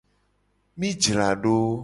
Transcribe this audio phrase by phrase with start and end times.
[0.77, 1.57] Mi jra do.